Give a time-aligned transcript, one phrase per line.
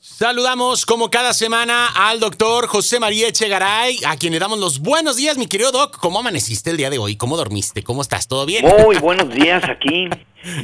[0.00, 5.16] Saludamos como cada semana al doctor José María Echegaray, a quien le damos los buenos
[5.16, 5.98] días, mi querido doc.
[5.98, 7.16] ¿Cómo amaneciste el día de hoy?
[7.16, 7.82] ¿Cómo dormiste?
[7.82, 8.28] ¿Cómo estás?
[8.28, 8.64] ¿Todo bien?
[8.64, 10.08] Muy buenos días aquí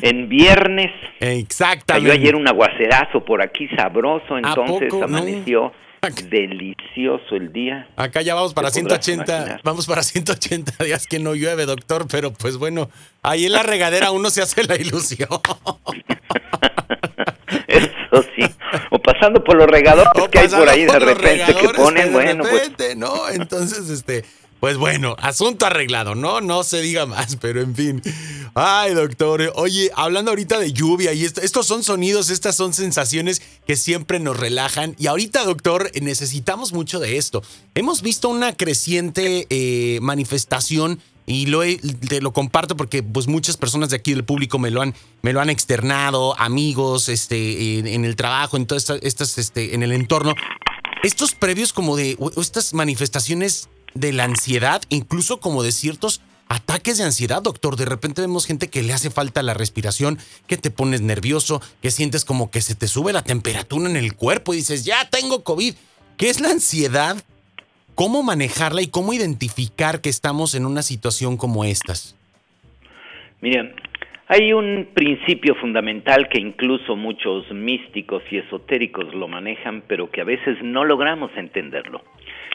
[0.03, 0.93] en viernes.
[1.19, 2.11] Exactamente.
[2.11, 5.73] Cayó ayer un aguacerazo por aquí sabroso, entonces amaneció
[6.31, 7.89] delicioso el día.
[7.97, 12.57] Acá ya vamos para 180, vamos para 180 días que no llueve, doctor, pero pues
[12.57, 12.89] bueno,
[13.21, 15.29] ahí en la regadera uno se hace la ilusión.
[17.67, 18.45] Eso sí.
[18.91, 22.97] O pasando por los regadores que hay por ahí de repente que ponen, bueno, pues.
[22.97, 23.29] ¿no?
[23.29, 24.25] Entonces, este,
[24.61, 26.41] pues bueno, asunto arreglado, ¿no?
[26.41, 28.03] No se diga más, pero en fin.
[28.55, 33.77] Ay, doctor, oye, hablando ahorita de lluvia y estos son sonidos, estas son sensaciones que
[33.77, 34.95] siempre nos relajan.
[34.99, 37.43] Y ahorita, doctor, necesitamos mucho de esto.
[37.75, 41.61] Hemos visto una creciente eh, manifestación y lo,
[42.09, 45.33] te lo comparto porque pues muchas personas de aquí del público me lo han, me
[45.33, 50.35] lo han externado, amigos, este, en, el trabajo, en todas estas, este, en el entorno.
[51.03, 57.05] Estos previos como de, estas manifestaciones de la ansiedad, incluso como de ciertos ataques de
[57.05, 57.77] ansiedad, doctor.
[57.77, 61.91] De repente vemos gente que le hace falta la respiración, que te pones nervioso, que
[61.91, 65.43] sientes como que se te sube la temperatura en el cuerpo y dices, ya tengo
[65.43, 65.75] COVID.
[66.17, 67.17] ¿Qué es la ansiedad?
[67.95, 72.19] ¿Cómo manejarla y cómo identificar que estamos en una situación como estas?
[73.41, 73.75] Miren,
[74.27, 80.25] hay un principio fundamental que incluso muchos místicos y esotéricos lo manejan, pero que a
[80.25, 82.03] veces no logramos entenderlo.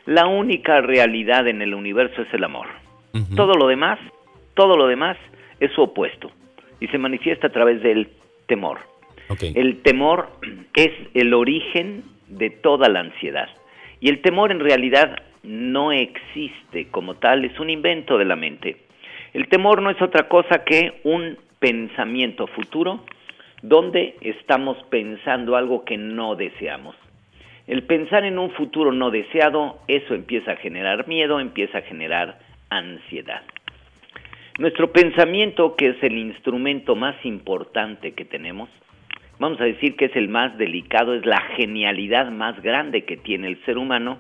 [0.05, 2.67] La única realidad en el universo es el amor.
[3.35, 3.99] Todo lo demás,
[4.55, 5.15] todo lo demás
[5.59, 6.31] es su opuesto
[6.79, 8.09] y se manifiesta a través del
[8.47, 8.79] temor.
[9.41, 10.29] El temor
[10.73, 13.47] es el origen de toda la ansiedad.
[14.01, 18.77] Y el temor en realidad no existe como tal, es un invento de la mente.
[19.33, 23.03] El temor no es otra cosa que un pensamiento futuro
[23.61, 26.95] donde estamos pensando algo que no deseamos.
[27.67, 32.39] El pensar en un futuro no deseado, eso empieza a generar miedo, empieza a generar
[32.69, 33.43] ansiedad.
[34.57, 38.69] Nuestro pensamiento, que es el instrumento más importante que tenemos,
[39.39, 43.47] vamos a decir que es el más delicado, es la genialidad más grande que tiene
[43.47, 44.19] el ser humano,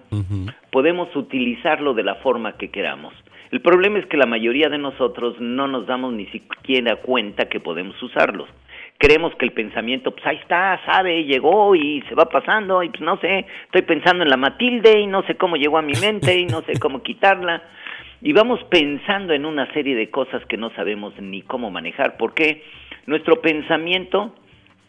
[0.71, 3.13] podemos utilizarlo de la forma que queramos.
[3.51, 7.59] El problema es que la mayoría de nosotros no nos damos ni siquiera cuenta que
[7.59, 8.47] podemos usarlos.
[8.97, 13.01] Creemos que el pensamiento, pues ahí está, sabe, llegó y se va pasando, y pues
[13.01, 16.37] no sé, estoy pensando en la Matilde y no sé cómo llegó a mi mente
[16.37, 17.63] y no sé cómo quitarla.
[18.21, 22.63] Y vamos pensando en una serie de cosas que no sabemos ni cómo manejar, porque
[23.05, 24.35] nuestro pensamiento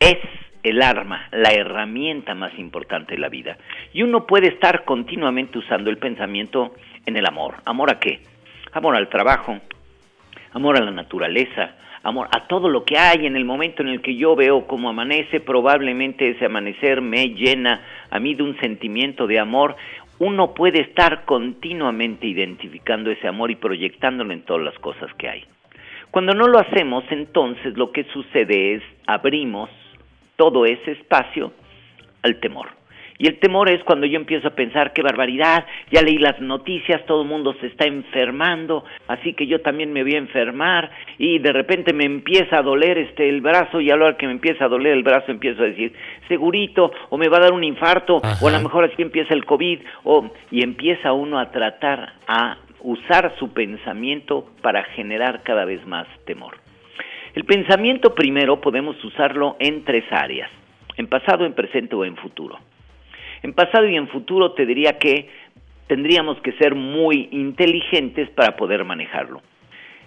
[0.01, 0.17] es
[0.63, 3.59] el arma, la herramienta más importante de la vida.
[3.93, 6.75] Y uno puede estar continuamente usando el pensamiento
[7.05, 7.57] en el amor.
[7.67, 8.21] ¿Amor a qué?
[8.73, 9.59] Amor al trabajo,
[10.53, 14.01] amor a la naturaleza, amor a todo lo que hay en el momento en el
[14.01, 19.27] que yo veo cómo amanece, probablemente ese amanecer me llena a mí de un sentimiento
[19.27, 19.77] de amor.
[20.19, 25.45] Uno puede estar continuamente identificando ese amor y proyectándolo en todas las cosas que hay.
[26.11, 29.71] Cuando no lo hacemos, entonces lo que sucede es abrimos
[30.41, 31.53] todo ese espacio
[32.23, 32.69] al temor.
[33.19, 37.05] Y el temor es cuando yo empiezo a pensar, qué barbaridad, ya leí las noticias,
[37.05, 41.39] todo el mundo se está enfermando, así que yo también me voy a enfermar y
[41.41, 44.65] de repente me empieza a doler este el brazo y a lo que me empieza
[44.65, 45.93] a doler el brazo empiezo a decir,
[46.27, 49.45] segurito, o me va a dar un infarto, o a lo mejor así empieza el
[49.45, 55.87] COVID, o, y empieza uno a tratar a usar su pensamiento para generar cada vez
[55.87, 56.57] más temor.
[57.35, 60.51] El pensamiento primero podemos usarlo en tres áreas,
[60.97, 62.59] en pasado, en presente o en futuro.
[63.43, 65.29] En pasado y en futuro te diría que
[65.87, 69.43] tendríamos que ser muy inteligentes para poder manejarlo.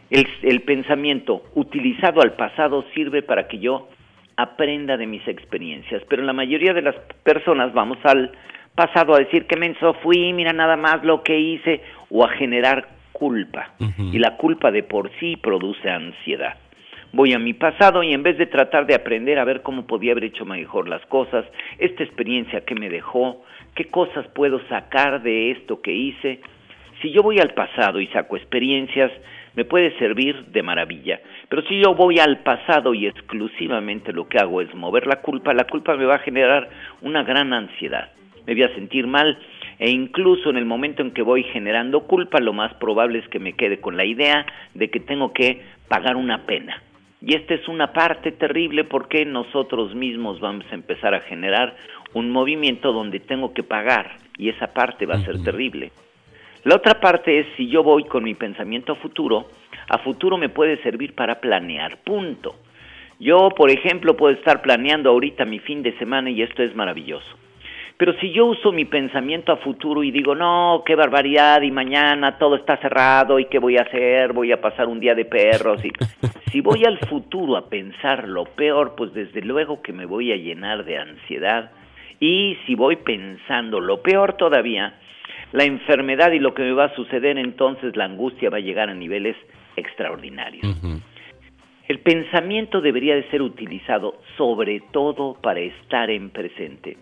[0.10, 3.90] El, pensamiento utilizado al pasado sirve para que yo
[4.36, 8.32] aprenda de mis experiencias, pero la mayoría de las personas vamos al
[8.76, 12.90] pasado a decir que menso fui, mira nada más lo que hice, o a generar
[13.12, 13.74] culpa.
[13.98, 16.58] Y la culpa de por sí produce ansiedad
[17.14, 20.12] voy a mi pasado y en vez de tratar de aprender a ver cómo podía
[20.12, 21.46] haber hecho mejor las cosas,
[21.78, 23.44] esta experiencia que me dejó,
[23.76, 26.42] qué cosas puedo sacar de esto que hice,
[27.02, 29.12] si yo voy al pasado y saco experiencias,
[29.56, 31.20] me puede servir de maravilla.
[31.50, 35.54] Pero si yo voy al pasado y exclusivamente lo que hago es mover la culpa,
[35.54, 36.70] la culpa me va a generar
[37.02, 38.12] una gran ansiedad.
[38.48, 39.38] Me voy a sentir mal
[39.78, 43.40] e incluso en el momento en que voy generando culpa, lo más probable es que
[43.40, 46.82] me quede con la idea de que tengo que pagar una pena.
[47.26, 51.74] Y esta es una parte terrible porque nosotros mismos vamos a empezar a generar
[52.14, 55.94] un movimiento donde tengo que pagar y esa parte va a ser terrible.
[56.66, 59.46] La otra parte es si yo voy con mi pensamiento a futuro,
[59.88, 62.56] a futuro me puede servir para planear, punto.
[63.22, 67.38] Yo, por ejemplo, puedo estar planeando ahorita mi fin de semana y esto es maravilloso.
[68.04, 72.38] Pero si yo uso mi pensamiento a futuro y digo, no, qué barbaridad, y mañana
[72.38, 75.80] todo está cerrado, y qué voy a hacer, voy a pasar un día de perros,
[75.86, 75.90] y
[76.52, 80.36] si voy al futuro a pensar lo peor, pues desde luego que me voy a
[80.36, 81.72] llenar de ansiedad,
[82.20, 85.00] y si voy pensando lo peor todavía,
[85.54, 88.90] la enfermedad y lo que me va a suceder, entonces la angustia va a llegar
[88.90, 89.38] a niveles
[89.78, 90.78] extraordinarios.
[91.88, 96.98] El pensamiento debería de ser utilizado sobre todo para estar en presente.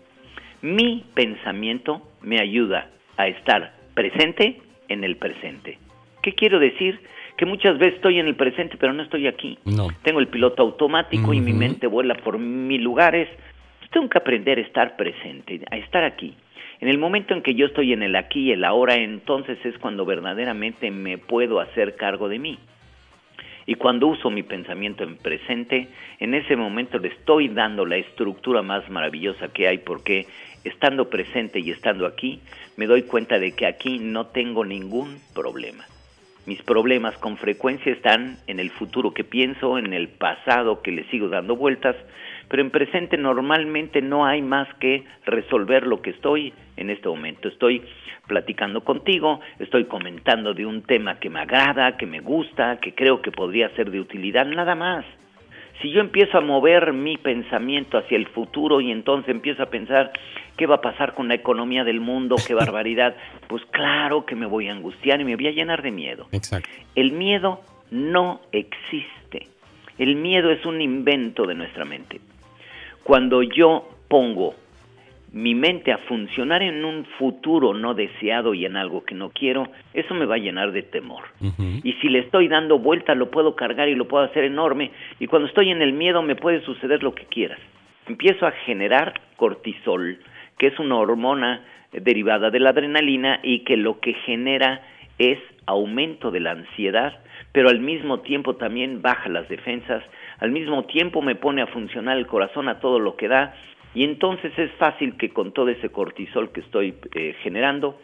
[0.62, 5.78] Mi pensamiento me ayuda a estar presente en el presente.
[6.22, 7.00] ¿Qué quiero decir?
[7.36, 9.58] Que muchas veces estoy en el presente, pero no estoy aquí.
[9.64, 9.88] No.
[10.02, 13.28] Tengo el piloto automático y mi mente vuela por mil lugares.
[13.90, 16.36] Tengo que aprender a estar presente, a estar aquí.
[16.80, 19.76] En el momento en que yo estoy en el aquí y el ahora, entonces es
[19.78, 22.58] cuando verdaderamente me puedo hacer cargo de mí.
[23.66, 25.88] Y cuando uso mi pensamiento en presente,
[26.18, 30.26] en ese momento le estoy dando la estructura más maravillosa que hay porque
[30.64, 32.40] estando presente y estando aquí,
[32.76, 35.84] me doy cuenta de que aquí no tengo ningún problema.
[36.44, 41.04] Mis problemas con frecuencia están en el futuro que pienso, en el pasado que le
[41.04, 41.94] sigo dando vueltas,
[42.48, 47.46] pero en presente normalmente no hay más que resolver lo que estoy en este momento.
[47.46, 47.82] Estoy
[48.26, 53.22] platicando contigo, estoy comentando de un tema que me agrada, que me gusta, que creo
[53.22, 55.04] que podría ser de utilidad, nada más.
[55.82, 60.12] Si yo empiezo a mover mi pensamiento hacia el futuro y entonces empiezo a pensar
[60.56, 63.16] qué va a pasar con la economía del mundo, qué barbaridad,
[63.48, 66.28] pues claro que me voy a angustiar y me voy a llenar de miedo.
[66.30, 66.68] Exacto.
[66.94, 69.48] El miedo no existe.
[69.98, 72.20] El miedo es un invento de nuestra mente.
[73.02, 74.54] Cuando yo pongo
[75.32, 79.66] mi mente a funcionar en un futuro no deseado y en algo que no quiero,
[79.94, 81.24] eso me va a llenar de temor.
[81.82, 84.90] Y si le estoy dando vuelta, lo puedo cargar y lo puedo hacer enorme.
[85.18, 87.58] Y cuando estoy en el miedo, me puede suceder lo que quieras.
[88.06, 90.18] Empiezo a generar cortisol,
[90.58, 94.82] que es una hormona derivada de la adrenalina y que lo que genera
[95.18, 97.18] es aumento de la ansiedad,
[97.52, 100.02] pero al mismo tiempo también baja las defensas,
[100.38, 103.54] al mismo tiempo me pone a funcionar el corazón a todo lo que da
[103.94, 107.98] y entonces es fácil que con todo ese cortisol que estoy eh, generando,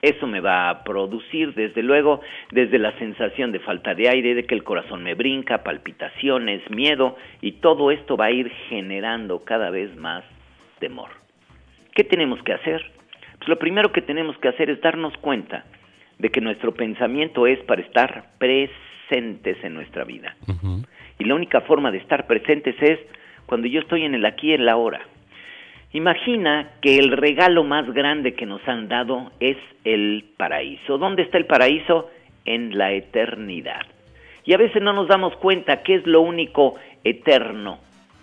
[0.00, 2.20] eso me va a producir, desde luego,
[2.50, 7.16] desde la sensación de falta de aire, de que el corazón me brinca, palpitaciones, miedo,
[7.40, 10.22] y todo esto va a ir generando cada vez más
[10.78, 11.08] temor.
[11.94, 12.84] ¿Qué tenemos que hacer?
[13.38, 15.64] Pues lo primero que tenemos que hacer es darnos cuenta
[16.18, 20.36] de que nuestro pensamiento es para estar presentes en nuestra vida.
[21.18, 22.98] Y la única forma de estar presentes es
[23.46, 25.00] cuando yo estoy en el aquí y en la ahora.
[25.94, 30.98] Imagina que el regalo más grande que nos han dado es el paraíso.
[30.98, 32.10] ¿Dónde está el paraíso?
[32.44, 33.82] En la eternidad.
[34.44, 36.74] Y a veces no nos damos cuenta qué es lo único
[37.04, 37.78] eterno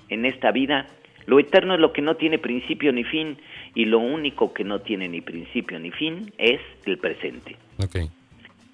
[0.09, 0.85] en esta vida.
[1.27, 3.37] Lo eterno es lo que no tiene principio ni fin
[3.73, 7.55] y lo único que no tiene ni principio ni fin es el presente.
[7.81, 8.09] Okay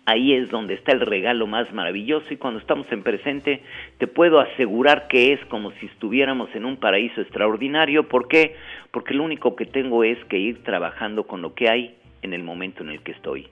[0.07, 3.62] ahí es donde está el regalo más maravilloso y cuando estamos en presente
[3.98, 8.07] te puedo asegurar que es como si estuviéramos en un paraíso extraordinario.
[8.07, 8.56] ¿Por qué?
[8.92, 12.42] Porque lo único que tengo es que ir trabajando con lo que hay en el
[12.42, 13.50] momento en el que estoy.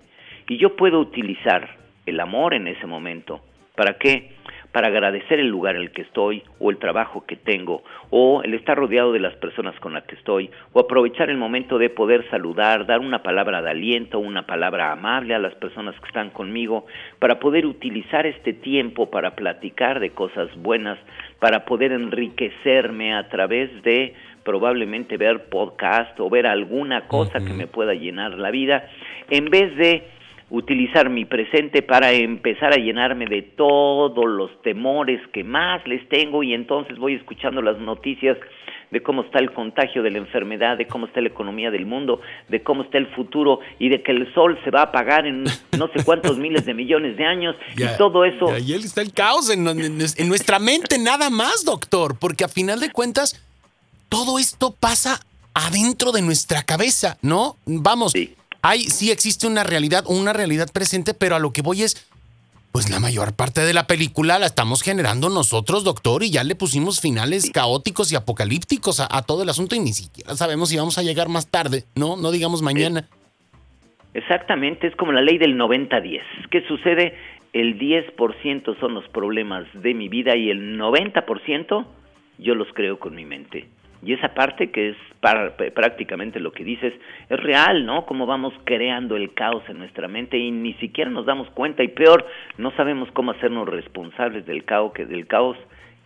[0.48, 1.76] Y yo puedo utilizar
[2.06, 3.42] el amor en ese momento.
[3.76, 4.32] ¿Para qué?
[4.76, 8.54] Para agradecer el lugar en el que estoy o el trabajo que tengo o el
[8.54, 12.30] estar rodeado de las personas con las que estoy o aprovechar el momento de poder
[12.30, 16.88] saludar, dar una palabra de aliento, una palabra amable a las personas que están conmigo
[17.20, 21.00] para poder utilizar este tiempo para platicar de cosas buenas,
[21.40, 27.68] para poder enriquecerme a través de probablemente ver podcast o ver alguna cosa que me
[27.68, 28.90] pueda llenar la vida
[29.30, 30.04] en vez de
[30.50, 36.44] utilizar mi presente para empezar a llenarme de todos los temores que más les tengo
[36.44, 38.38] y entonces voy escuchando las noticias
[38.92, 42.22] de cómo está el contagio de la enfermedad, de cómo está la economía del mundo,
[42.48, 45.44] de cómo está el futuro y de que el sol se va a apagar en
[45.78, 48.56] no sé cuántos miles de millones de años y, todo eso.
[48.60, 52.80] Y ahí está el caos en, en, nuestra mente nada más, doctor, porque a final
[52.80, 53.44] de cuentas
[54.10, 55.20] todo esto pasa
[55.56, 57.58] adentro de nuestra cabeza, ¿no?
[57.66, 58.12] Vamos.
[58.12, 58.36] Sí
[58.66, 62.10] hay, sí existe una realidad, una realidad presente, pero a lo que voy es,
[62.72, 66.56] pues la mayor parte de la película la estamos generando nosotros, doctor, y ya le
[66.56, 70.98] pusimos finales caóticos y apocalípticos a, todo el asunto y ni siquiera sabemos si vamos
[70.98, 72.18] a llegar más tarde, ¿no?
[72.18, 73.08] No digamos mañana.
[74.16, 76.22] Exactamente, es como la ley del 90-10.
[76.50, 77.16] ¿Qué sucede?
[77.54, 81.86] El 10% son los problemas de mi vida y el 90%
[82.40, 83.68] yo los creo con mi mente.
[84.04, 84.98] Y esa parte que es
[85.74, 86.94] prácticamente lo que dices
[87.30, 88.06] es real, ¿no?
[88.06, 91.88] Cómo vamos creando el caos en nuestra mente y ni siquiera nos damos cuenta y
[91.88, 92.26] peor,
[92.58, 95.58] no sabemos cómo hacernos responsables del caos que del caos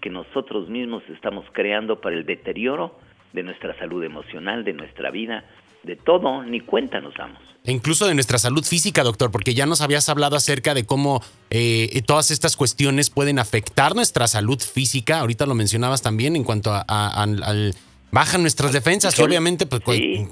[0.02, 2.96] que nosotros mismos estamos creando para el deterioro
[3.34, 5.44] de nuestra salud emocional, de nuestra vida,
[5.84, 7.40] de todo, ni cuenta nos damos.
[7.64, 11.22] E incluso de nuestra salud física, doctor, porque ya nos habías hablado acerca de cómo
[11.50, 15.20] eh, todas estas cuestiones pueden afectar nuestra salud física.
[15.20, 17.74] Ahorita lo mencionabas también en cuanto a, al
[18.12, 19.84] bajan nuestras defensas y obviamente pues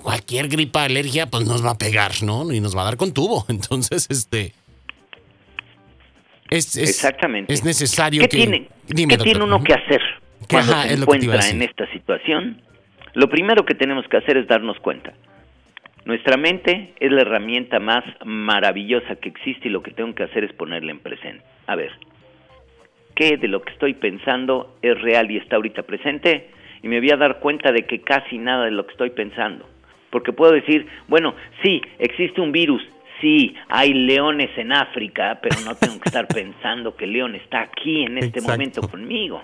[0.01, 2.51] cualquier gripa, alergia pues nos va a pegar, ¿no?
[2.51, 3.45] Y nos va a dar con tubo.
[3.49, 4.53] Entonces, este
[6.49, 7.53] es, Exactamente.
[7.53, 10.01] Es necesario ¿Qué que tiene, ¿qué tiene uno que hacer
[10.49, 12.61] cuando se encuentra en esta situación?
[13.13, 15.13] Lo primero que tenemos que hacer es darnos cuenta.
[16.07, 20.45] Nuestra mente es la herramienta más maravillosa que existe y lo que tengo que hacer
[20.45, 21.43] es ponerla en presente.
[21.65, 21.91] A ver,
[23.13, 26.47] ¿qué de lo que estoy pensando es real y está ahorita presente?
[26.81, 29.67] Y me voy a dar cuenta de que casi nada de lo que estoy pensando.
[30.09, 32.81] Porque puedo decir, bueno, sí, existe un virus,
[33.19, 37.63] sí, hay leones en África, pero no tengo que estar pensando que el león está
[37.63, 39.43] aquí en este momento conmigo.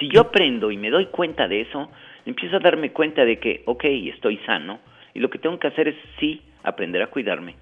[0.00, 1.92] Si yo aprendo y me doy cuenta de eso,
[2.24, 4.80] empiezo a darme cuenta de que, ok, estoy sano,
[5.16, 7.54] y lo que tengo que hacer es, sí, aprender a cuidarme.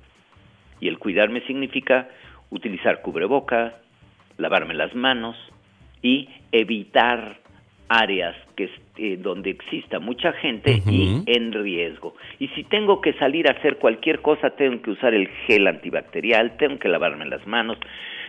[0.80, 2.08] Y el cuidarme significa
[2.50, 3.76] utilizar cubreboca,
[4.38, 5.36] lavarme las manos
[6.02, 7.38] y evitar
[7.88, 12.16] áreas que eh, donde exista mucha gente y en riesgo.
[12.40, 16.56] Y si tengo que salir a hacer cualquier cosa, tengo que usar el gel antibacterial,
[16.56, 17.78] tengo que lavarme las manos.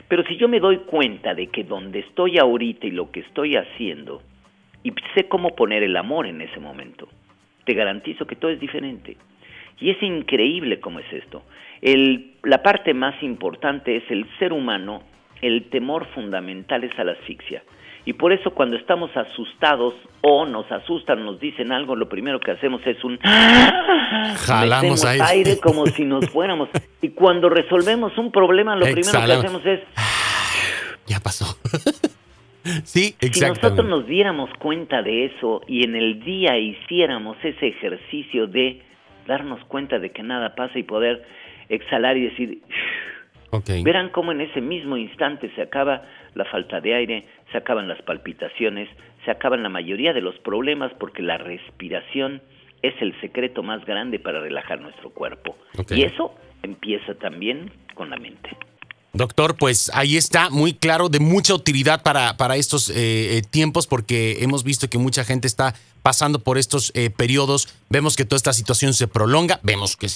[0.07, 3.55] Pero si yo me doy cuenta de que donde estoy ahorita y lo que estoy
[3.55, 4.21] haciendo,
[4.83, 7.09] y sé cómo poner el amor en ese momento,
[7.65, 9.17] te garantizo que todo es diferente.
[9.79, 11.43] Y es increíble cómo es esto.
[11.81, 15.03] El, la parte más importante es el ser humano,
[15.41, 17.63] el temor fundamental es a la asfixia.
[18.05, 22.51] Y por eso cuando estamos asustados o nos asustan, nos dicen algo, lo primero que
[22.51, 23.17] hacemos es un
[24.45, 25.23] jalamos aire.
[25.23, 26.69] aire como si nos fuéramos.
[27.01, 29.79] Y cuando resolvemos un problema, lo primero que hacemos es
[31.07, 31.57] ya pasó.
[32.83, 33.15] Sí.
[33.19, 38.81] Si nosotros nos diéramos cuenta de eso y en el día hiciéramos ese ejercicio de
[39.27, 41.25] darnos cuenta de que nada pasa y poder
[41.69, 42.61] exhalar y decir,
[43.83, 46.03] verán cómo en ese mismo instante se acaba
[46.33, 48.89] la falta de aire, se acaban las palpitaciones,
[49.23, 52.41] se acaban la mayoría de los problemas porque la respiración
[52.81, 55.57] es el secreto más grande para relajar nuestro cuerpo.
[55.89, 58.49] Y eso empieza también con la mente.
[59.15, 63.87] Doctor, pues ahí está, muy claro, de mucha utilidad para, para estos eh, eh, tiempos,
[63.87, 68.35] porque hemos visto que mucha gente está pasando por estos eh, periodos, vemos que toda
[68.35, 70.09] esta situación se prolonga, vemos que,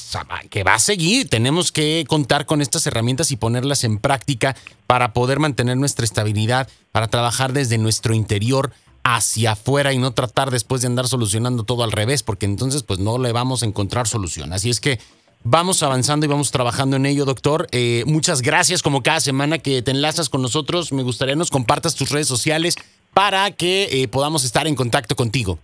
[0.50, 5.13] que va a seguir, tenemos que contar con estas herramientas y ponerlas en práctica para
[5.13, 10.82] poder mantener nuestra estabilidad, para trabajar desde nuestro interior hacia afuera y no tratar después
[10.82, 14.53] de andar solucionando todo al revés, porque entonces pues no le vamos a encontrar solución.
[14.53, 15.00] Así es que
[15.46, 17.67] Vamos avanzando y vamos trabajando en ello, doctor.
[17.72, 20.91] Eh, muchas gracias como cada semana que te enlazas con nosotros.
[20.91, 22.75] Me gustaría nos compartas tus redes sociales
[23.13, 25.58] para que eh, podamos estar en contacto contigo.